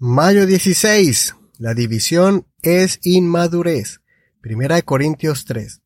Mayo 0.00 0.46
16. 0.46 1.34
La 1.58 1.74
división 1.74 2.46
es 2.62 3.00
inmadurez. 3.02 4.00
Primera 4.40 4.76
de 4.76 4.84
Corintios 4.84 5.44
3. 5.44 5.80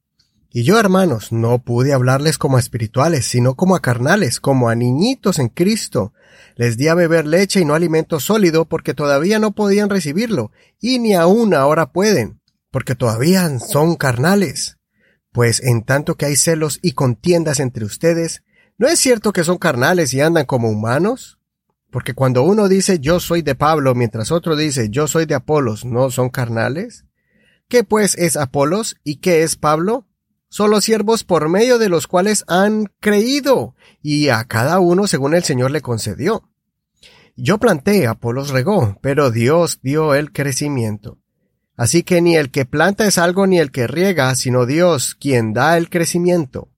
Y 0.51 0.65
yo, 0.65 0.79
hermanos, 0.79 1.33
no 1.33 1.65
pude 1.65 1.95
hablarles 1.95 2.37
como 2.37 2.59
a 2.59 2.61
espirituales, 2.61 3.25
sino 3.25 3.55
como 3.55 3.75
a 3.75 3.81
carnales, 3.81 4.39
como 4.39 4.69
a 4.69 4.75
niñitos 4.75 5.39
en 5.39 5.49
Cristo. 5.49 6.13
Les 6.57 6.77
di 6.77 6.89
a 6.89 6.95
beber 6.95 7.27
leche 7.27 7.61
y 7.61 7.65
no 7.65 7.73
alimento 7.73 8.21
sólido, 8.21 8.67
porque 8.67 8.93
todavía 8.93 9.39
no 9.39 9.53
podían 9.53 9.89
recibirlo, 9.89 10.53
y 10.79 10.99
ni 10.99 11.15
aún 11.15 11.55
ahora 11.55 11.91
pueden, 11.91 12.39
porque 12.71 12.95
todavía 12.95 13.59
son 13.61 13.97
carnales. 13.97 14.77
Pues 15.33 15.63
en 15.63 15.85
tanto 15.85 16.17
que 16.19 16.27
hay 16.27 16.37
celos 16.37 16.81
y 16.83 16.93
contiendas 16.93 17.61
entre 17.61 17.87
ustedes, 17.87 18.43
¿no 18.77 18.89
es 18.89 18.99
cierto 18.99 19.33
que 19.33 19.43
son 19.43 19.57
carnales 19.57 20.13
y 20.13 20.21
andan 20.21 20.45
como 20.45 20.69
humanos? 20.69 21.39
Porque 21.93 22.15
cuando 22.15 22.43
uno 22.43 22.69
dice 22.69 23.01
yo 23.01 23.21
soy 23.21 23.43
de 23.43 23.55
Pablo 23.55 23.95
mientras 23.95 24.33
otro 24.33 24.57
dice 24.57 24.89
yo 24.89 25.07
soy 25.07 25.27
de 25.27 25.35
Apolos, 25.35 25.85
¿no 25.85 26.11
son 26.11 26.31
carnales? 26.31 27.05
¿Qué 27.69 27.85
pues 27.85 28.17
es 28.17 28.39
Apolos 28.39 28.97
y 29.05 29.17
qué 29.17 29.43
es 29.43 29.57
Pablo? 29.57 30.09
Son 30.49 30.71
los 30.71 30.85
siervos 30.85 31.23
por 31.23 31.51
medio 31.51 31.79
de 31.79 31.91
los 31.91 32.07
cuales 32.07 32.45
han 32.49 32.87
creído, 32.99 33.75
y 34.01 34.31
a 34.31 34.45
cada 34.45 34.81
uno 34.81 35.07
según 35.07 35.35
el 35.35 35.45
Señor 35.45 35.71
le 35.71 35.83
concedió. 35.83 36.49
Yo 37.37 37.59
planté, 37.59 38.07
Apolos 38.07 38.51
regó, 38.51 38.99
pero 39.03 39.31
Dios 39.31 39.81
dio 39.83 40.15
el 40.15 40.33
crecimiento. 40.33 41.19
Así 41.77 42.05
que 42.05 42.23
ni 42.23 42.37
el 42.37 42.51
que 42.51 42.65
planta 42.65 43.07
es 43.07 43.19
algo 43.19 43.47
ni 43.47 43.59
el 43.59 43.71
que 43.71 43.87
riega, 43.87 44.35
sino 44.35 44.65
Dios 44.65 45.15
quien 45.15 45.53
da 45.53 45.77
el 45.77 45.91
crecimiento. 45.91 46.72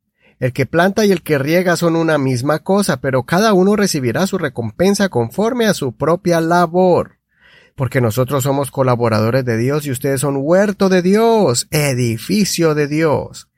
El 0.45 0.53
que 0.53 0.67
planta 0.67 1.07
y 1.07 1.11
el 1.11 1.23
que 1.23 1.39
riega 1.39 1.75
son 1.75 1.97
una 1.97 2.19
misma 2.19 2.59
cosa, 2.59 2.99
pero 3.01 3.23
cada 3.23 3.55
uno 3.55 3.77
recibirá 3.77 4.27
su 4.27 4.37
recompensa 4.37 5.09
conforme 5.09 5.65
a 5.65 5.73
su 5.73 5.97
propia 5.97 6.43
labor. 6.43 7.19
Porque 7.75 8.03
nosotros 8.03 8.43
somos 8.43 8.71
colaboradores 8.71 9.47
de 9.47 9.57
Dios 9.57 9.87
y 9.87 9.91
ustedes 9.91 10.21
son 10.21 10.37
huerto 10.37 10.91
de 10.91 11.01
Dios, 11.01 11.67
edificio 11.71 12.75
de 12.75 12.89
Dios. 12.89 13.49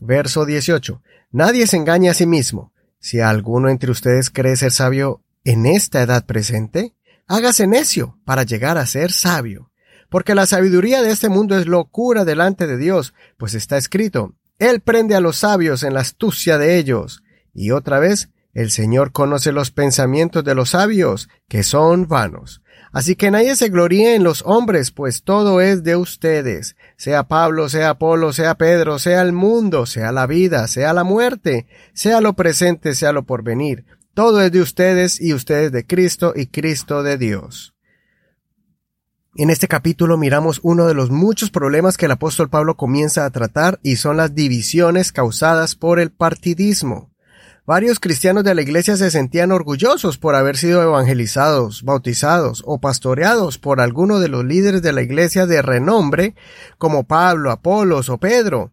Verso 0.00 0.44
18. 0.44 1.00
Nadie 1.30 1.66
se 1.66 1.78
engaña 1.78 2.10
a 2.10 2.14
sí 2.14 2.26
mismo. 2.26 2.74
Si 2.98 3.20
alguno 3.20 3.70
entre 3.70 3.90
ustedes 3.90 4.28
cree 4.28 4.56
ser 4.56 4.72
sabio 4.72 5.22
en 5.44 5.64
esta 5.64 6.02
edad 6.02 6.26
presente, 6.26 6.92
hágase 7.26 7.66
necio 7.66 8.18
para 8.26 8.42
llegar 8.42 8.76
a 8.76 8.84
ser 8.84 9.12
sabio. 9.12 9.70
Porque 10.10 10.34
la 10.34 10.44
sabiduría 10.44 11.00
de 11.00 11.10
este 11.10 11.30
mundo 11.30 11.56
es 11.56 11.66
locura 11.66 12.26
delante 12.26 12.66
de 12.66 12.76
Dios, 12.76 13.14
pues 13.38 13.54
está 13.54 13.78
escrito, 13.78 14.34
él 14.68 14.80
prende 14.80 15.14
a 15.14 15.20
los 15.20 15.36
sabios 15.36 15.82
en 15.82 15.94
la 15.94 16.00
astucia 16.00 16.58
de 16.58 16.78
ellos. 16.78 17.22
Y 17.54 17.70
otra 17.70 17.98
vez, 17.98 18.30
el 18.54 18.70
Señor 18.70 19.12
conoce 19.12 19.52
los 19.52 19.70
pensamientos 19.70 20.44
de 20.44 20.54
los 20.54 20.70
sabios, 20.70 21.28
que 21.48 21.62
son 21.62 22.06
vanos. 22.06 22.62
Así 22.92 23.16
que 23.16 23.30
nadie 23.30 23.56
se 23.56 23.70
gloríe 23.70 24.14
en 24.14 24.22
los 24.22 24.42
hombres, 24.44 24.90
pues 24.90 25.22
todo 25.22 25.62
es 25.62 25.82
de 25.82 25.96
ustedes, 25.96 26.76
sea 26.98 27.24
Pablo, 27.24 27.70
sea 27.70 27.90
Apolo, 27.90 28.34
sea 28.34 28.54
Pedro, 28.56 28.98
sea 28.98 29.22
el 29.22 29.32
mundo, 29.32 29.86
sea 29.86 30.12
la 30.12 30.26
vida, 30.26 30.68
sea 30.68 30.92
la 30.92 31.02
muerte, 31.02 31.66
sea 31.94 32.20
lo 32.20 32.34
presente, 32.34 32.94
sea 32.94 33.12
lo 33.12 33.24
porvenir. 33.24 33.86
Todo 34.12 34.42
es 34.42 34.52
de 34.52 34.60
ustedes 34.60 35.18
y 35.18 35.32
ustedes 35.32 35.72
de 35.72 35.86
Cristo 35.86 36.34
y 36.36 36.48
Cristo 36.48 37.02
de 37.02 37.16
Dios. 37.16 37.74
En 39.34 39.48
este 39.48 39.66
capítulo 39.66 40.18
miramos 40.18 40.60
uno 40.62 40.86
de 40.86 40.92
los 40.92 41.10
muchos 41.10 41.50
problemas 41.50 41.96
que 41.96 42.04
el 42.04 42.12
apóstol 42.12 42.50
Pablo 42.50 42.76
comienza 42.76 43.24
a 43.24 43.30
tratar 43.30 43.80
y 43.82 43.96
son 43.96 44.18
las 44.18 44.34
divisiones 44.34 45.10
causadas 45.10 45.74
por 45.74 46.00
el 46.00 46.10
partidismo. 46.10 47.10
Varios 47.64 47.98
cristianos 47.98 48.44
de 48.44 48.54
la 48.54 48.60
iglesia 48.60 48.94
se 48.98 49.10
sentían 49.10 49.50
orgullosos 49.50 50.18
por 50.18 50.34
haber 50.34 50.58
sido 50.58 50.82
evangelizados, 50.82 51.82
bautizados 51.82 52.62
o 52.66 52.78
pastoreados 52.78 53.56
por 53.56 53.80
alguno 53.80 54.20
de 54.20 54.28
los 54.28 54.44
líderes 54.44 54.82
de 54.82 54.92
la 54.92 55.00
iglesia 55.00 55.46
de 55.46 55.62
renombre, 55.62 56.34
como 56.76 57.04
Pablo, 57.04 57.50
Apolos 57.52 58.10
o 58.10 58.18
Pedro. 58.18 58.72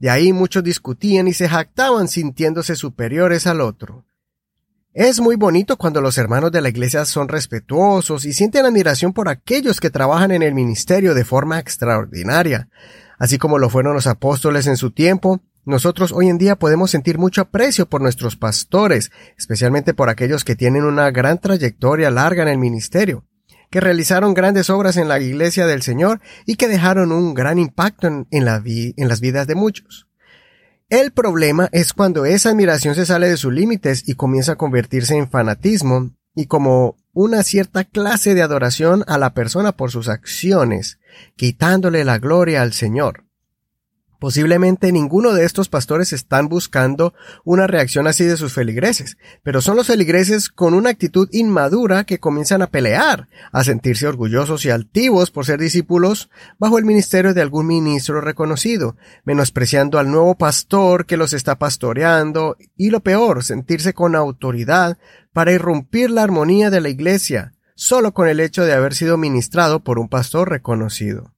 De 0.00 0.10
ahí 0.10 0.32
muchos 0.32 0.64
discutían 0.64 1.28
y 1.28 1.32
se 1.32 1.48
jactaban 1.48 2.08
sintiéndose 2.08 2.74
superiores 2.74 3.46
al 3.46 3.60
otro. 3.60 4.04
Es 4.94 5.20
muy 5.20 5.36
bonito 5.36 5.78
cuando 5.78 6.02
los 6.02 6.18
hermanos 6.18 6.52
de 6.52 6.60
la 6.60 6.68
iglesia 6.68 7.06
son 7.06 7.28
respetuosos 7.28 8.26
y 8.26 8.34
sienten 8.34 8.66
admiración 8.66 9.14
por 9.14 9.30
aquellos 9.30 9.80
que 9.80 9.88
trabajan 9.88 10.32
en 10.32 10.42
el 10.42 10.52
ministerio 10.52 11.14
de 11.14 11.24
forma 11.24 11.58
extraordinaria. 11.58 12.68
Así 13.18 13.38
como 13.38 13.58
lo 13.58 13.70
fueron 13.70 13.94
los 13.94 14.06
apóstoles 14.06 14.66
en 14.66 14.76
su 14.76 14.90
tiempo, 14.90 15.40
nosotros 15.64 16.12
hoy 16.12 16.28
en 16.28 16.36
día 16.36 16.56
podemos 16.56 16.90
sentir 16.90 17.16
mucho 17.16 17.40
aprecio 17.40 17.88
por 17.88 18.02
nuestros 18.02 18.36
pastores, 18.36 19.10
especialmente 19.38 19.94
por 19.94 20.10
aquellos 20.10 20.44
que 20.44 20.56
tienen 20.56 20.84
una 20.84 21.10
gran 21.10 21.38
trayectoria 21.38 22.10
larga 22.10 22.42
en 22.42 22.48
el 22.48 22.58
ministerio, 22.58 23.24
que 23.70 23.80
realizaron 23.80 24.34
grandes 24.34 24.68
obras 24.68 24.98
en 24.98 25.08
la 25.08 25.18
iglesia 25.20 25.66
del 25.66 25.80
Señor 25.80 26.20
y 26.44 26.56
que 26.56 26.68
dejaron 26.68 27.12
un 27.12 27.32
gran 27.32 27.58
impacto 27.58 28.08
en, 28.08 28.26
en 28.30 28.44
las 28.44 29.20
vidas 29.22 29.46
de 29.46 29.54
muchos. 29.54 30.06
El 30.92 31.10
problema 31.10 31.70
es 31.72 31.94
cuando 31.94 32.26
esa 32.26 32.50
admiración 32.50 32.94
se 32.94 33.06
sale 33.06 33.26
de 33.26 33.38
sus 33.38 33.50
límites 33.50 34.06
y 34.06 34.12
comienza 34.12 34.52
a 34.52 34.56
convertirse 34.56 35.16
en 35.16 35.30
fanatismo 35.30 36.10
y 36.34 36.48
como 36.48 36.98
una 37.14 37.42
cierta 37.44 37.84
clase 37.84 38.34
de 38.34 38.42
adoración 38.42 39.02
a 39.06 39.16
la 39.16 39.32
persona 39.32 39.72
por 39.72 39.90
sus 39.90 40.10
acciones, 40.10 40.98
quitándole 41.34 42.04
la 42.04 42.18
gloria 42.18 42.60
al 42.60 42.74
Señor. 42.74 43.24
Posiblemente 44.22 44.92
ninguno 44.92 45.32
de 45.32 45.44
estos 45.44 45.68
pastores 45.68 46.12
están 46.12 46.48
buscando 46.48 47.12
una 47.44 47.66
reacción 47.66 48.06
así 48.06 48.22
de 48.22 48.36
sus 48.36 48.52
feligreses, 48.52 49.18
pero 49.42 49.60
son 49.60 49.74
los 49.74 49.88
feligreses 49.88 50.48
con 50.48 50.74
una 50.74 50.90
actitud 50.90 51.28
inmadura 51.32 52.04
que 52.04 52.20
comienzan 52.20 52.62
a 52.62 52.68
pelear, 52.68 53.26
a 53.50 53.64
sentirse 53.64 54.06
orgullosos 54.06 54.64
y 54.64 54.70
altivos 54.70 55.32
por 55.32 55.44
ser 55.44 55.58
discípulos 55.58 56.30
bajo 56.56 56.78
el 56.78 56.84
ministerio 56.84 57.34
de 57.34 57.42
algún 57.42 57.66
ministro 57.66 58.20
reconocido, 58.20 58.96
menospreciando 59.24 59.98
al 59.98 60.12
nuevo 60.12 60.36
pastor 60.36 61.04
que 61.04 61.16
los 61.16 61.32
está 61.32 61.58
pastoreando 61.58 62.56
y 62.76 62.90
lo 62.90 63.00
peor, 63.00 63.42
sentirse 63.42 63.92
con 63.92 64.14
autoridad 64.14 64.98
para 65.32 65.50
irrumpir 65.50 66.10
la 66.10 66.22
armonía 66.22 66.70
de 66.70 66.80
la 66.80 66.90
iglesia, 66.90 67.54
solo 67.74 68.14
con 68.14 68.28
el 68.28 68.38
hecho 68.38 68.64
de 68.64 68.72
haber 68.72 68.94
sido 68.94 69.16
ministrado 69.16 69.80
por 69.80 69.98
un 69.98 70.08
pastor 70.08 70.48
reconocido. 70.48 71.32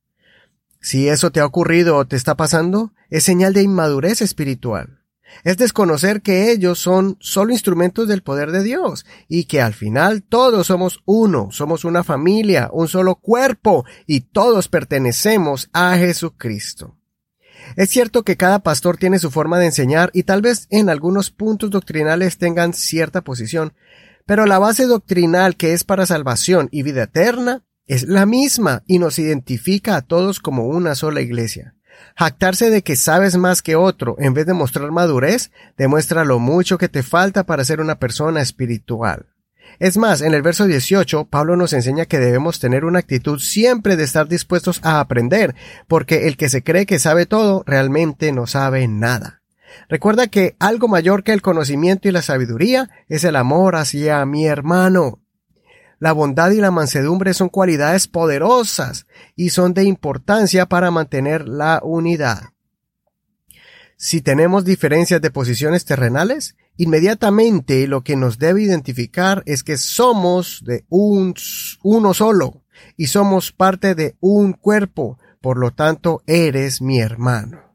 Si 0.84 1.09
eso 1.09 1.31
te 1.31 1.41
ha 1.41 1.47
ocurrido 1.47 1.97
o 1.97 2.05
te 2.05 2.15
está 2.15 2.37
pasando, 2.37 2.93
es 3.09 3.25
señal 3.25 3.55
de 3.55 3.62
inmadurez 3.62 4.21
espiritual. 4.21 5.00
Es 5.43 5.56
desconocer 5.56 6.21
que 6.21 6.53
ellos 6.53 6.78
son 6.78 7.17
solo 7.21 7.53
instrumentos 7.53 8.06
del 8.06 8.22
poder 8.22 8.53
de 8.53 8.62
Dios 8.62 9.06
y 9.27 9.44
que 9.44 9.62
al 9.62 9.73
final 9.73 10.23
todos 10.23 10.67
somos 10.67 11.00
uno, 11.06 11.49
somos 11.53 11.87
una 11.87 12.05
familia, 12.05 12.69
un 12.71 12.87
solo 12.89 13.15
cuerpo 13.15 13.87
y 14.06 14.21
todos 14.21 14.69
pertenecemos 14.69 15.71
a 15.73 15.97
Jesucristo. 15.97 16.99
Es 17.77 17.89
cierto 17.89 18.23
que 18.23 18.37
cada 18.37 18.59
pastor 18.59 18.99
tiene 18.99 19.19
su 19.19 19.31
forma 19.31 19.59
de 19.59 19.67
enseñar 19.67 20.11
y 20.12 20.25
tal 20.25 20.43
vez 20.43 20.67
en 20.69 20.91
algunos 20.91 21.31
puntos 21.31 21.71
doctrinales 21.71 22.37
tengan 22.37 22.75
cierta 22.75 23.23
posición, 23.23 23.73
pero 24.27 24.44
la 24.44 24.59
base 24.59 24.84
doctrinal 24.84 25.56
que 25.56 25.73
es 25.73 25.83
para 25.83 26.05
salvación 26.05 26.69
y 26.71 26.83
vida 26.83 27.05
eterna 27.05 27.65
es 27.87 28.05
la 28.05 28.27
misma 28.27 28.83
y 28.87 28.99
nos 28.99 29.19
identifica 29.19 29.97
a 29.97 30.03
todos 30.03 30.41
como 30.41 30.67
una 30.67 30.95
sola 30.95 31.21
iglesia. 31.21 31.75
Jactarse 32.17 32.71
de 32.71 32.83
que 32.83 32.97
sabes 32.97 33.37
más 33.37 33.62
que 33.62 33.77
otro 33.77 34.17
en 34.19 34.34
vez 34.34 34.47
de 34.47 34.53
mostrar 34.53 34.91
madurez 34.91 35.50
demuestra 35.77 36.25
lo 36.25 36.39
mucho 36.39 36.78
que 36.78 36.89
te 36.89 37.03
falta 37.03 37.44
para 37.44 37.65
ser 37.65 37.81
una 37.81 37.99
persona 37.99 38.41
espiritual. 38.41 39.27
Es 39.78 39.97
más, 39.97 40.21
en 40.21 40.34
el 40.34 40.43
verso 40.43 40.67
18, 40.67 41.27
Pablo 41.27 41.56
nos 41.56 41.73
enseña 41.73 42.06
que 42.06 42.21
debemos 42.21 42.61
tener 42.61 42.84
una 42.84 43.00
actitud 43.00 43.41
siempre 43.41 43.97
de 43.97 44.05
estar 44.05 44.28
dispuestos 44.28 44.81
a 44.84 45.00
aprender, 45.00 45.55
porque 45.89 46.28
el 46.28 46.37
que 46.37 46.49
se 46.49 46.62
cree 46.62 46.87
que 46.87 47.00
sabe 47.00 47.27
todo 47.27 47.65
realmente 47.67 48.31
no 48.33 48.47
sabe 48.47 48.87
nada. 48.87 49.43
Recuerda 49.89 50.28
que 50.28 50.55
algo 50.61 50.87
mayor 50.87 51.25
que 51.25 51.33
el 51.33 51.43
conocimiento 51.43 52.09
y 52.09 52.12
la 52.12 52.23
sabiduría 52.23 52.89
es 53.09 53.25
el 53.25 53.34
amor 53.34 53.75
hacia 53.75 54.25
mi 54.25 54.47
hermano. 54.47 55.24
La 56.05 56.13
bondad 56.13 56.51
y 56.51 56.61
la 56.61 56.71
mansedumbre 56.71 57.33
son 57.33 57.49
cualidades 57.49 58.09
poderosas 58.09 59.06
y 59.37 59.49
son 59.49 59.73
de 59.73 59.85
importancia 59.85 60.67
para 60.67 60.91
mantener 60.91 61.49
la 61.49 61.81
unidad. 61.83 62.51
Si 63.97 64.21
tenemos 64.21 64.67
diferencias 64.67 65.23
de 65.23 65.31
posiciones 65.31 65.87
terrenales, 65.87 66.56
inmediatamente 66.77 67.87
lo 67.87 68.05
que 68.05 68.17
nos 68.17 68.39
debe 68.39 68.61
identificar 68.61 69.43
es 69.47 69.65
que 69.65 69.79
somos 69.79 70.62
de 70.67 70.85
un, 70.91 71.35
uno 71.83 72.12
solo 72.12 72.62
y 72.99 73.07
somos 73.07 73.53
parte 73.53 73.95
de 73.95 74.15
un 74.21 74.53
cuerpo, 74.53 75.19
por 75.41 75.57
lo 75.57 75.71
tanto 75.71 76.23
eres 76.27 76.83
mi 76.83 77.00
hermano. 77.00 77.74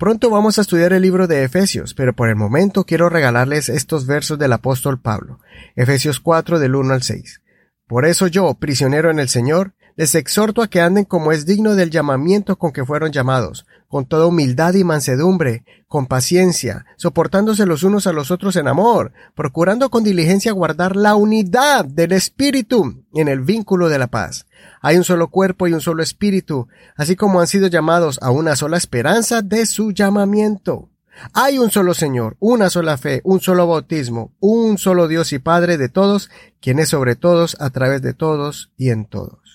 Pronto 0.00 0.30
vamos 0.30 0.56
a 0.56 0.62
estudiar 0.62 0.94
el 0.94 1.02
libro 1.02 1.26
de 1.26 1.44
Efesios, 1.44 1.92
pero 1.92 2.14
por 2.14 2.30
el 2.30 2.34
momento 2.34 2.84
quiero 2.84 3.10
regalarles 3.10 3.68
estos 3.68 4.06
versos 4.06 4.38
del 4.38 4.54
apóstol 4.54 4.98
Pablo. 4.98 5.40
Efesios 5.76 6.20
4 6.20 6.58
del 6.58 6.74
1 6.74 6.94
al 6.94 7.02
6. 7.02 7.42
Por 7.86 8.06
eso 8.06 8.26
yo, 8.26 8.54
prisionero 8.54 9.10
en 9.10 9.18
el 9.18 9.28
Señor, 9.28 9.74
Les 9.96 10.14
exhorto 10.14 10.62
a 10.62 10.68
que 10.68 10.80
anden 10.80 11.04
como 11.04 11.32
es 11.32 11.46
digno 11.46 11.74
del 11.74 11.90
llamamiento 11.90 12.56
con 12.56 12.72
que 12.72 12.84
fueron 12.84 13.12
llamados, 13.12 13.66
con 13.88 14.06
toda 14.06 14.26
humildad 14.26 14.74
y 14.74 14.84
mansedumbre, 14.84 15.64
con 15.88 16.06
paciencia, 16.06 16.86
soportándose 16.96 17.66
los 17.66 17.82
unos 17.82 18.06
a 18.06 18.12
los 18.12 18.30
otros 18.30 18.54
en 18.56 18.68
amor, 18.68 19.12
procurando 19.34 19.90
con 19.90 20.04
diligencia 20.04 20.52
guardar 20.52 20.94
la 20.94 21.16
unidad 21.16 21.84
del 21.84 22.12
Espíritu 22.12 23.04
en 23.14 23.28
el 23.28 23.40
vínculo 23.40 23.88
de 23.88 23.98
la 23.98 24.06
paz. 24.06 24.46
Hay 24.80 24.96
un 24.96 25.04
solo 25.04 25.28
cuerpo 25.28 25.66
y 25.66 25.72
un 25.72 25.80
solo 25.80 26.02
Espíritu, 26.02 26.68
así 26.96 27.16
como 27.16 27.40
han 27.40 27.48
sido 27.48 27.66
llamados 27.66 28.18
a 28.22 28.30
una 28.30 28.54
sola 28.54 28.76
esperanza 28.76 29.42
de 29.42 29.66
su 29.66 29.90
llamamiento. 29.90 30.88
Hay 31.34 31.58
un 31.58 31.70
solo 31.70 31.92
Señor, 31.92 32.36
una 32.38 32.70
sola 32.70 32.96
fe, 32.96 33.20
un 33.24 33.40
solo 33.40 33.66
bautismo, 33.66 34.32
un 34.40 34.78
solo 34.78 35.08
Dios 35.08 35.32
y 35.32 35.38
Padre 35.38 35.76
de 35.76 35.88
todos, 35.88 36.30
quien 36.60 36.78
es 36.78 36.90
sobre 36.90 37.16
todos, 37.16 37.56
a 37.60 37.70
través 37.70 38.00
de 38.02 38.14
todos 38.14 38.72
y 38.76 38.90
en 38.90 39.04
todos. 39.04 39.49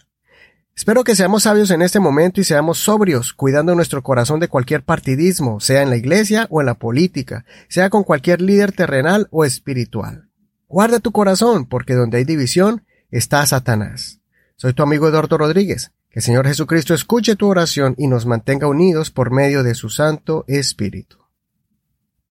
Espero 0.75 1.05
que 1.05 1.15
seamos 1.15 1.43
sabios 1.43 1.71
en 1.71 1.81
este 1.81 2.01
momento 2.01 2.41
y 2.41 2.43
seamos 2.43 2.79
sobrios, 2.79 3.31
cuidando 3.31 3.73
nuestro 3.75 4.03
corazón 4.03 4.41
de 4.41 4.49
cualquier 4.49 4.83
partidismo, 4.83 5.61
sea 5.61 5.81
en 5.81 5.89
la 5.89 5.95
iglesia 5.95 6.47
o 6.49 6.59
en 6.59 6.65
la 6.65 6.73
política, 6.73 7.45
sea 7.69 7.89
con 7.89 8.03
cualquier 8.03 8.41
líder 8.41 8.73
terrenal 8.73 9.29
o 9.31 9.45
espiritual. 9.45 10.27
Guarda 10.67 10.99
tu 10.99 11.13
corazón, 11.13 11.65
porque 11.65 11.93
donde 11.93 12.17
hay 12.17 12.25
división 12.25 12.83
está 13.09 13.45
Satanás. 13.45 14.19
Soy 14.57 14.73
tu 14.73 14.83
amigo 14.83 15.07
Eduardo 15.07 15.37
Rodríguez. 15.37 15.91
Que 16.09 16.19
el 16.19 16.23
Señor 16.23 16.45
Jesucristo 16.45 16.93
escuche 16.93 17.37
tu 17.37 17.47
oración 17.47 17.95
y 17.97 18.07
nos 18.07 18.25
mantenga 18.25 18.67
unidos 18.67 19.11
por 19.11 19.31
medio 19.31 19.63
de 19.63 19.75
su 19.75 19.89
Santo 19.89 20.43
Espíritu. 20.47 21.24